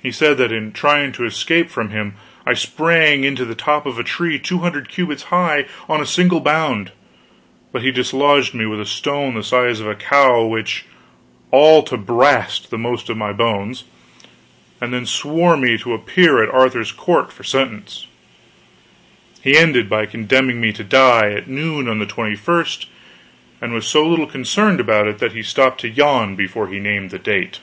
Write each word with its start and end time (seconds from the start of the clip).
He 0.00 0.12
said 0.12 0.38
that 0.38 0.52
in 0.52 0.70
trying 0.70 1.10
to 1.14 1.24
escape 1.24 1.70
from 1.70 1.90
him 1.90 2.14
I 2.46 2.54
sprang 2.54 3.24
into 3.24 3.44
the 3.44 3.56
top 3.56 3.84
of 3.84 3.98
a 3.98 4.04
tree 4.04 4.38
two 4.38 4.58
hundred 4.58 4.88
cubits 4.88 5.24
high 5.24 5.64
at 5.88 6.00
a 6.00 6.06
single 6.06 6.38
bound, 6.38 6.92
but 7.72 7.82
he 7.82 7.90
dislodged 7.90 8.54
me 8.54 8.64
with 8.64 8.80
a 8.80 8.86
stone 8.86 9.34
the 9.34 9.42
size 9.42 9.80
of 9.80 9.88
a 9.88 9.96
cow, 9.96 10.44
which 10.44 10.84
"all 11.50 11.82
to 11.82 11.96
brast" 11.96 12.70
the 12.70 12.78
most 12.78 13.10
of 13.10 13.16
my 13.16 13.32
bones, 13.32 13.82
and 14.80 14.94
then 14.94 15.04
swore 15.04 15.56
me 15.56 15.76
to 15.78 15.94
appear 15.94 16.40
at 16.44 16.54
Arthur's 16.54 16.92
court 16.92 17.32
for 17.32 17.42
sentence. 17.42 18.06
He 19.42 19.58
ended 19.58 19.90
by 19.90 20.06
condemning 20.06 20.60
me 20.60 20.72
to 20.74 20.84
die 20.84 21.32
at 21.32 21.48
noon 21.48 21.88
on 21.88 21.98
the 21.98 22.06
21st; 22.06 22.86
and 23.60 23.72
was 23.74 23.84
so 23.88 24.06
little 24.06 24.28
concerned 24.28 24.78
about 24.78 25.08
it 25.08 25.18
that 25.18 25.32
he 25.32 25.42
stopped 25.42 25.80
to 25.80 25.88
yawn 25.88 26.36
before 26.36 26.68
he 26.68 26.78
named 26.78 27.10
the 27.10 27.18
date. 27.18 27.58